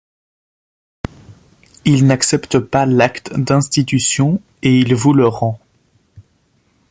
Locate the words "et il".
4.63-4.95